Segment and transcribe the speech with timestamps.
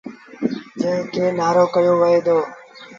[0.79, 2.37] جݩهݩ کي نآرو ڪهيو وهي دو۔